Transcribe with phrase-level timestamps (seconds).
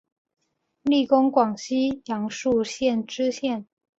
[0.81, 3.67] 历官广西阳朔县知县。